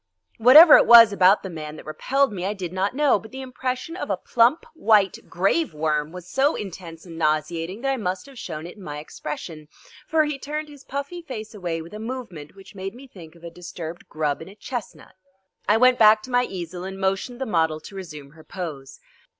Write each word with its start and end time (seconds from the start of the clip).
Whatever 0.39 0.77
it 0.77 0.87
was 0.87 1.13
about 1.13 1.43
the 1.43 1.49
man 1.51 1.75
that 1.75 1.85
repelled 1.85 2.33
me 2.33 2.43
I 2.43 2.55
did 2.55 2.73
not 2.73 2.95
know, 2.95 3.19
but 3.19 3.29
the 3.29 3.43
impression 3.43 3.95
of 3.95 4.09
a 4.09 4.17
plump 4.17 4.65
white 4.73 5.19
grave 5.29 5.75
worm 5.75 6.11
was 6.11 6.27
so 6.27 6.55
intense 6.55 7.05
and 7.05 7.19
nauseating 7.19 7.81
that 7.81 7.91
I 7.93 7.97
must 7.97 8.25
have 8.25 8.39
shown 8.39 8.65
it 8.65 8.77
in 8.77 8.81
my 8.81 8.97
expression, 8.97 9.67
for 10.07 10.23
he 10.25 10.39
turned 10.39 10.69
his 10.69 10.83
puffy 10.83 11.21
face 11.21 11.53
away 11.53 11.83
with 11.83 11.93
a 11.93 11.99
movement 11.99 12.55
which 12.55 12.73
made 12.73 12.95
me 12.95 13.05
think 13.05 13.35
of 13.35 13.43
a 13.43 13.51
disturbed 13.51 14.09
grub 14.09 14.41
in 14.41 14.49
a 14.49 14.55
chestnut. 14.55 15.13
I 15.69 15.77
went 15.77 15.99
back 15.99 16.23
to 16.23 16.31
my 16.31 16.45
easel 16.45 16.83
and 16.83 16.99
motioned 16.99 17.39
the 17.39 17.45
model 17.45 17.79
to 17.81 17.95
resume 17.95 18.31
her 18.31 18.43
pose. 18.43 18.99